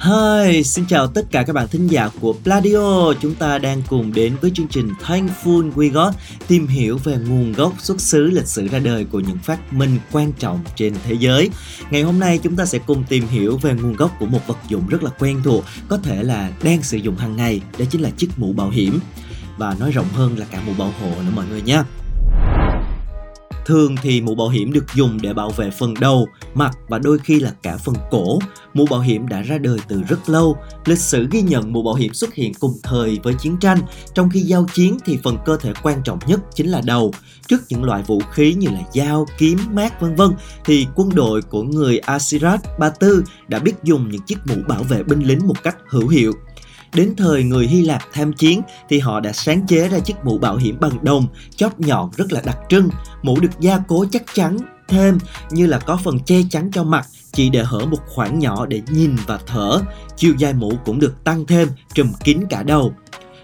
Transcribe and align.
Hi, 0.00 0.62
xin 0.64 0.86
chào 0.86 1.06
tất 1.06 1.26
cả 1.30 1.42
các 1.42 1.52
bạn 1.52 1.68
thính 1.68 1.86
giả 1.86 2.10
của 2.20 2.34
Pladio. 2.44 3.12
Chúng 3.20 3.34
ta 3.34 3.58
đang 3.58 3.82
cùng 3.88 4.12
đến 4.12 4.36
với 4.40 4.50
chương 4.54 4.68
trình 4.68 4.90
Thankful 5.06 5.72
We 5.72 5.92
Got 5.92 6.14
tìm 6.48 6.66
hiểu 6.66 6.98
về 7.04 7.16
nguồn 7.28 7.52
gốc 7.52 7.72
xuất 7.78 8.00
xứ 8.00 8.26
lịch 8.26 8.46
sử 8.46 8.68
ra 8.68 8.78
đời 8.78 9.04
của 9.04 9.20
những 9.20 9.38
phát 9.38 9.72
minh 9.72 9.98
quan 10.12 10.32
trọng 10.32 10.60
trên 10.76 10.94
thế 11.04 11.14
giới. 11.14 11.50
Ngày 11.90 12.02
hôm 12.02 12.18
nay 12.18 12.38
chúng 12.42 12.56
ta 12.56 12.66
sẽ 12.66 12.78
cùng 12.78 13.04
tìm 13.08 13.26
hiểu 13.28 13.58
về 13.58 13.74
nguồn 13.74 13.96
gốc 13.96 14.10
của 14.18 14.26
một 14.26 14.46
vật 14.46 14.58
dụng 14.68 14.86
rất 14.88 15.02
là 15.02 15.10
quen 15.18 15.40
thuộc, 15.44 15.64
có 15.88 15.98
thể 15.98 16.22
là 16.22 16.50
đang 16.62 16.82
sử 16.82 16.96
dụng 16.96 17.16
hàng 17.16 17.36
ngày, 17.36 17.60
đó 17.78 17.84
chính 17.90 18.00
là 18.00 18.10
chiếc 18.10 18.28
mũ 18.36 18.52
bảo 18.52 18.70
hiểm. 18.70 19.00
Và 19.58 19.76
nói 19.80 19.90
rộng 19.90 20.08
hơn 20.14 20.38
là 20.38 20.46
cả 20.50 20.60
mũ 20.66 20.72
bảo 20.78 20.94
hộ 21.00 21.22
nữa 21.22 21.32
mọi 21.34 21.44
người 21.50 21.62
nha. 21.62 21.84
Thường 23.70 23.96
thì 24.02 24.20
mũ 24.20 24.34
bảo 24.34 24.48
hiểm 24.48 24.72
được 24.72 24.84
dùng 24.94 25.18
để 25.22 25.32
bảo 25.32 25.50
vệ 25.50 25.70
phần 25.70 25.94
đầu, 26.00 26.28
mặt 26.54 26.78
và 26.88 26.98
đôi 26.98 27.18
khi 27.18 27.40
là 27.40 27.52
cả 27.62 27.76
phần 27.76 27.94
cổ. 28.10 28.38
Mũ 28.74 28.86
bảo 28.90 29.00
hiểm 29.00 29.28
đã 29.28 29.42
ra 29.42 29.58
đời 29.58 29.78
từ 29.88 30.02
rất 30.08 30.28
lâu. 30.28 30.56
Lịch 30.84 30.98
sử 30.98 31.28
ghi 31.30 31.42
nhận 31.42 31.72
mũ 31.72 31.82
bảo 31.82 31.94
hiểm 31.94 32.14
xuất 32.14 32.34
hiện 32.34 32.52
cùng 32.60 32.72
thời 32.82 33.18
với 33.22 33.34
chiến 33.34 33.56
tranh. 33.60 33.78
Trong 34.14 34.30
khi 34.30 34.40
giao 34.40 34.66
chiến 34.74 34.98
thì 35.04 35.18
phần 35.22 35.36
cơ 35.46 35.56
thể 35.56 35.72
quan 35.82 36.02
trọng 36.04 36.18
nhất 36.26 36.40
chính 36.54 36.70
là 36.70 36.80
đầu. 36.84 37.12
Trước 37.48 37.60
những 37.68 37.84
loại 37.84 38.02
vũ 38.02 38.20
khí 38.32 38.54
như 38.54 38.68
là 38.68 38.80
dao, 38.94 39.26
kiếm, 39.38 39.58
mát 39.72 40.00
vân 40.00 40.14
vân 40.14 40.30
thì 40.64 40.86
quân 40.94 41.08
đội 41.14 41.42
của 41.42 41.62
người 41.62 41.98
Asirat 41.98 42.60
Ba 42.78 42.90
Tư 42.90 43.24
đã 43.48 43.58
biết 43.58 43.74
dùng 43.82 44.10
những 44.10 44.22
chiếc 44.22 44.38
mũ 44.44 44.54
bảo 44.68 44.82
vệ 44.82 45.02
binh 45.02 45.22
lính 45.22 45.46
một 45.46 45.62
cách 45.62 45.76
hữu 45.88 46.08
hiệu. 46.08 46.32
Đến 46.94 47.14
thời 47.16 47.44
người 47.44 47.66
Hy 47.66 47.82
Lạp 47.82 48.02
tham 48.12 48.32
chiến 48.32 48.62
thì 48.88 48.98
họ 48.98 49.20
đã 49.20 49.32
sáng 49.32 49.66
chế 49.66 49.88
ra 49.88 49.98
chiếc 49.98 50.16
mũ 50.24 50.38
bảo 50.38 50.56
hiểm 50.56 50.80
bằng 50.80 51.04
đồng, 51.04 51.26
chóp 51.56 51.80
nhọn 51.80 52.10
rất 52.16 52.32
là 52.32 52.40
đặc 52.44 52.58
trưng. 52.68 52.88
Mũ 53.22 53.40
được 53.40 53.60
gia 53.60 53.78
cố 53.88 54.06
chắc 54.10 54.22
chắn 54.34 54.56
thêm 54.88 55.18
như 55.50 55.66
là 55.66 55.78
có 55.78 55.98
phần 56.04 56.20
che 56.20 56.36
chắn 56.50 56.70
cho 56.72 56.84
mặt 56.84 57.06
chỉ 57.32 57.50
để 57.50 57.62
hở 57.64 57.86
một 57.86 57.98
khoảng 58.06 58.38
nhỏ 58.38 58.66
để 58.66 58.82
nhìn 58.90 59.16
và 59.26 59.38
thở. 59.46 59.80
Chiều 60.16 60.34
dài 60.38 60.52
mũ 60.52 60.72
cũng 60.84 61.00
được 61.00 61.24
tăng 61.24 61.46
thêm, 61.46 61.68
trùm 61.94 62.12
kín 62.24 62.40
cả 62.50 62.62
đầu. 62.62 62.92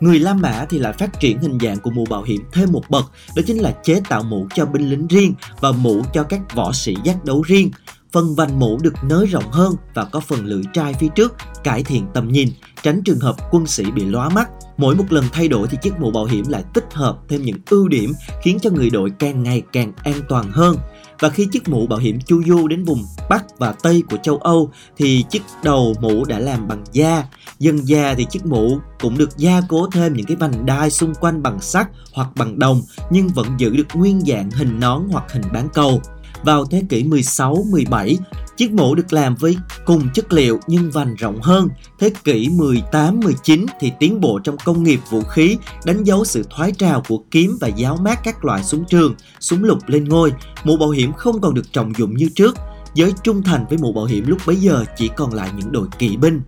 Người 0.00 0.18
La 0.18 0.34
Mã 0.34 0.66
thì 0.70 0.78
lại 0.78 0.92
phát 0.92 1.20
triển 1.20 1.38
hình 1.38 1.58
dạng 1.62 1.78
của 1.78 1.90
mũ 1.90 2.04
bảo 2.10 2.22
hiểm 2.22 2.40
thêm 2.52 2.72
một 2.72 2.82
bậc, 2.88 3.04
đó 3.36 3.42
chính 3.46 3.58
là 3.58 3.74
chế 3.84 4.00
tạo 4.08 4.22
mũ 4.22 4.46
cho 4.54 4.66
binh 4.66 4.90
lính 4.90 5.06
riêng 5.06 5.34
và 5.60 5.72
mũ 5.72 6.02
cho 6.12 6.22
các 6.22 6.40
võ 6.54 6.72
sĩ 6.72 6.96
giác 7.04 7.24
đấu 7.24 7.42
riêng. 7.42 7.70
Phần 8.18 8.34
vành 8.34 8.58
mũ 8.58 8.78
được 8.82 8.94
nới 9.02 9.26
rộng 9.26 9.50
hơn 9.50 9.74
và 9.94 10.04
có 10.04 10.20
phần 10.20 10.46
lưỡi 10.46 10.62
trai 10.72 10.94
phía 10.94 11.08
trước, 11.08 11.34
cải 11.64 11.84
thiện 11.84 12.06
tầm 12.14 12.28
nhìn, 12.28 12.48
tránh 12.82 13.02
trường 13.04 13.20
hợp 13.20 13.36
quân 13.50 13.66
sĩ 13.66 13.90
bị 13.90 14.04
lóa 14.04 14.28
mắt. 14.28 14.50
Mỗi 14.76 14.94
một 14.94 15.04
lần 15.10 15.24
thay 15.32 15.48
đổi 15.48 15.68
thì 15.68 15.78
chiếc 15.82 16.00
mũ 16.00 16.10
bảo 16.10 16.24
hiểm 16.24 16.44
lại 16.48 16.64
tích 16.74 16.84
hợp 16.92 17.18
thêm 17.28 17.42
những 17.42 17.56
ưu 17.70 17.88
điểm 17.88 18.12
khiến 18.42 18.58
cho 18.62 18.70
người 18.70 18.90
đội 18.90 19.12
càng 19.18 19.42
ngày 19.42 19.62
càng 19.72 19.92
an 20.04 20.14
toàn 20.28 20.50
hơn. 20.52 20.76
Và 21.20 21.28
khi 21.28 21.48
chiếc 21.52 21.68
mũ 21.68 21.86
bảo 21.86 21.98
hiểm 21.98 22.20
chu 22.20 22.42
du 22.46 22.68
đến 22.68 22.84
vùng 22.84 23.04
Bắc 23.30 23.58
và 23.58 23.72
Tây 23.72 24.02
của 24.10 24.16
châu 24.22 24.36
Âu 24.36 24.70
thì 24.96 25.24
chiếc 25.30 25.42
đầu 25.62 25.94
mũ 26.00 26.24
đã 26.24 26.38
làm 26.38 26.68
bằng 26.68 26.84
da. 26.92 27.24
Dần 27.58 27.88
già 27.88 28.14
thì 28.14 28.26
chiếc 28.30 28.46
mũ 28.46 28.78
cũng 29.00 29.18
được 29.18 29.38
gia 29.38 29.60
cố 29.68 29.88
thêm 29.92 30.12
những 30.12 30.26
cái 30.26 30.36
vành 30.36 30.66
đai 30.66 30.90
xung 30.90 31.14
quanh 31.14 31.42
bằng 31.42 31.60
sắt 31.60 31.86
hoặc 32.12 32.28
bằng 32.36 32.58
đồng 32.58 32.82
nhưng 33.10 33.28
vẫn 33.28 33.46
giữ 33.58 33.70
được 33.70 33.86
nguyên 33.94 34.20
dạng 34.20 34.50
hình 34.50 34.80
nón 34.80 35.02
hoặc 35.10 35.32
hình 35.32 35.44
bán 35.52 35.68
cầu. 35.74 36.02
Vào 36.42 36.64
thế 36.64 36.82
kỷ 36.88 37.04
16-17, 37.04 38.16
chiếc 38.56 38.72
mũ 38.72 38.94
được 38.94 39.12
làm 39.12 39.34
với 39.34 39.56
cùng 39.84 40.08
chất 40.14 40.32
liệu 40.32 40.60
nhưng 40.66 40.90
vành 40.90 41.14
rộng 41.14 41.40
hơn. 41.42 41.68
Thế 41.98 42.10
kỷ 42.24 42.48
18-19 42.48 43.66
thì 43.80 43.92
tiến 43.98 44.20
bộ 44.20 44.38
trong 44.44 44.56
công 44.64 44.82
nghiệp 44.82 45.00
vũ 45.10 45.22
khí 45.22 45.56
đánh 45.84 46.04
dấu 46.04 46.24
sự 46.24 46.44
thoái 46.50 46.72
trào 46.72 47.02
của 47.08 47.22
kiếm 47.30 47.58
và 47.60 47.68
giáo 47.68 47.96
mát 47.96 48.20
các 48.24 48.44
loại 48.44 48.64
súng 48.64 48.84
trường, 48.84 49.14
súng 49.40 49.64
lục 49.64 49.78
lên 49.86 50.04
ngôi. 50.04 50.32
Mũ 50.64 50.76
bảo 50.76 50.90
hiểm 50.90 51.12
không 51.12 51.40
còn 51.40 51.54
được 51.54 51.72
trọng 51.72 51.92
dụng 51.98 52.16
như 52.16 52.28
trước. 52.34 52.56
Giới 52.94 53.12
trung 53.22 53.42
thành 53.42 53.64
với 53.68 53.78
mũ 53.78 53.92
bảo 53.92 54.04
hiểm 54.04 54.26
lúc 54.26 54.38
bấy 54.46 54.56
giờ 54.56 54.84
chỉ 54.96 55.10
còn 55.16 55.34
lại 55.34 55.50
những 55.56 55.72
đội 55.72 55.86
kỵ 55.98 56.16
binh 56.16 56.40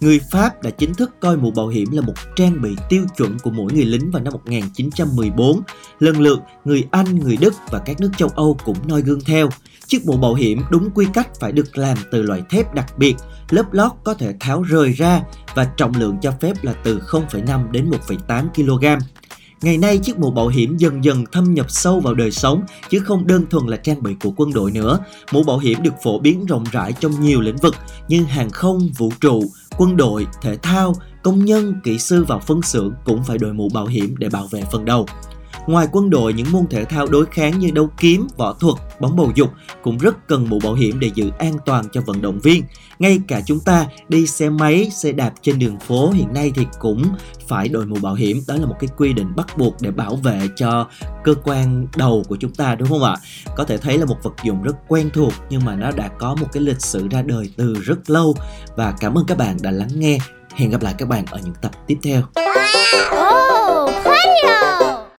người 0.00 0.20
Pháp 0.30 0.62
đã 0.62 0.70
chính 0.70 0.94
thức 0.94 1.10
coi 1.20 1.36
mũ 1.36 1.50
bảo 1.50 1.68
hiểm 1.68 1.88
là 1.92 2.02
một 2.02 2.14
trang 2.36 2.62
bị 2.62 2.76
tiêu 2.88 3.04
chuẩn 3.16 3.38
của 3.38 3.50
mỗi 3.50 3.72
người 3.72 3.84
lính 3.84 4.10
vào 4.10 4.22
năm 4.22 4.32
1914. 4.32 5.60
Lần 5.98 6.20
lượt, 6.20 6.38
người 6.64 6.84
Anh, 6.90 7.18
người 7.18 7.36
Đức 7.36 7.54
và 7.70 7.78
các 7.78 8.00
nước 8.00 8.10
châu 8.16 8.28
Âu 8.28 8.56
cũng 8.64 8.76
noi 8.88 9.02
gương 9.02 9.20
theo. 9.20 9.48
Chiếc 9.86 10.06
mũ 10.06 10.16
bảo 10.16 10.34
hiểm 10.34 10.62
đúng 10.70 10.90
quy 10.90 11.06
cách 11.14 11.28
phải 11.40 11.52
được 11.52 11.78
làm 11.78 11.98
từ 12.10 12.22
loại 12.22 12.42
thép 12.50 12.74
đặc 12.74 12.98
biệt, 12.98 13.16
lớp 13.50 13.72
lót 13.72 13.92
có 14.04 14.14
thể 14.14 14.34
tháo 14.40 14.62
rời 14.62 14.92
ra 14.92 15.20
và 15.54 15.64
trọng 15.64 15.92
lượng 15.96 16.16
cho 16.22 16.32
phép 16.40 16.64
là 16.64 16.72
từ 16.84 16.98
0,5 16.98 17.70
đến 17.70 17.90
1,8 17.90 18.48
kg. 18.48 19.04
Ngày 19.62 19.78
nay 19.78 19.98
chiếc 19.98 20.18
mũ 20.18 20.30
bảo 20.30 20.48
hiểm 20.48 20.76
dần 20.76 21.04
dần 21.04 21.24
thâm 21.32 21.54
nhập 21.54 21.66
sâu 21.68 22.00
vào 22.00 22.14
đời 22.14 22.30
sống 22.30 22.62
chứ 22.90 22.98
không 22.98 23.26
đơn 23.26 23.46
thuần 23.50 23.66
là 23.66 23.76
trang 23.76 24.02
bị 24.02 24.14
của 24.22 24.30
quân 24.36 24.52
đội 24.52 24.70
nữa. 24.70 24.98
Mũ 25.32 25.42
bảo 25.42 25.58
hiểm 25.58 25.82
được 25.82 25.94
phổ 26.02 26.18
biến 26.18 26.46
rộng 26.46 26.64
rãi 26.72 26.92
trong 26.92 27.20
nhiều 27.20 27.40
lĩnh 27.40 27.56
vực 27.56 27.74
như 28.08 28.24
hàng 28.24 28.50
không, 28.50 28.88
vũ 28.98 29.12
trụ, 29.20 29.42
quân 29.78 29.96
đội, 29.96 30.26
thể 30.42 30.56
thao, 30.56 30.94
công 31.22 31.44
nhân, 31.44 31.74
kỹ 31.84 31.98
sư 31.98 32.24
và 32.28 32.38
phân 32.38 32.62
xưởng 32.62 32.92
cũng 33.04 33.24
phải 33.24 33.38
đội 33.38 33.52
mũ 33.52 33.68
bảo 33.74 33.86
hiểm 33.86 34.14
để 34.18 34.28
bảo 34.28 34.46
vệ 34.46 34.62
phần 34.72 34.84
đầu. 34.84 35.06
Ngoài 35.68 35.88
quân 35.92 36.10
đội, 36.10 36.32
những 36.32 36.52
môn 36.52 36.66
thể 36.70 36.84
thao 36.84 37.06
đối 37.06 37.26
kháng 37.26 37.58
như 37.58 37.70
đấu 37.70 37.88
kiếm, 37.98 38.26
võ 38.36 38.52
thuật, 38.52 38.74
bóng 39.00 39.16
bầu 39.16 39.32
dục 39.34 39.50
cũng 39.82 39.98
rất 39.98 40.28
cần 40.28 40.46
mũ 40.48 40.58
bảo 40.64 40.74
hiểm 40.74 41.00
để 41.00 41.10
giữ 41.14 41.30
an 41.38 41.54
toàn 41.66 41.84
cho 41.92 42.00
vận 42.00 42.22
động 42.22 42.40
viên. 42.40 42.64
Ngay 42.98 43.20
cả 43.28 43.40
chúng 43.46 43.60
ta 43.60 43.86
đi 44.08 44.26
xe 44.26 44.50
máy, 44.50 44.90
xe 44.90 45.12
đạp 45.12 45.32
trên 45.42 45.58
đường 45.58 45.78
phố 45.78 46.10
hiện 46.10 46.32
nay 46.34 46.52
thì 46.54 46.66
cũng 46.78 47.02
phải 47.48 47.68
đội 47.68 47.86
mũ 47.86 47.96
bảo 48.02 48.14
hiểm. 48.14 48.42
Đó 48.48 48.54
là 48.54 48.66
một 48.66 48.76
cái 48.80 48.88
quy 48.96 49.12
định 49.12 49.36
bắt 49.36 49.58
buộc 49.58 49.76
để 49.80 49.90
bảo 49.90 50.16
vệ 50.16 50.48
cho 50.56 50.88
cơ 51.24 51.34
quan 51.44 51.86
đầu 51.96 52.22
của 52.28 52.36
chúng 52.36 52.54
ta 52.54 52.74
đúng 52.74 52.88
không 52.88 53.04
ạ? 53.04 53.16
Có 53.56 53.64
thể 53.64 53.78
thấy 53.78 53.98
là 53.98 54.04
một 54.04 54.16
vật 54.22 54.34
dụng 54.44 54.62
rất 54.62 54.76
quen 54.88 55.10
thuộc 55.14 55.32
nhưng 55.50 55.64
mà 55.64 55.74
nó 55.74 55.90
đã 55.90 56.08
có 56.08 56.34
một 56.34 56.46
cái 56.52 56.62
lịch 56.62 56.80
sử 56.80 57.08
ra 57.08 57.22
đời 57.22 57.52
từ 57.56 57.74
rất 57.74 58.10
lâu 58.10 58.34
và 58.76 58.94
cảm 59.00 59.18
ơn 59.18 59.24
các 59.26 59.38
bạn 59.38 59.56
đã 59.60 59.70
lắng 59.70 59.90
nghe. 59.94 60.18
Hẹn 60.54 60.70
gặp 60.70 60.82
lại 60.82 60.94
các 60.98 61.08
bạn 61.08 61.24
ở 61.30 61.38
những 61.44 61.54
tập 61.62 61.72
tiếp 61.86 61.98
theo. 62.02 62.22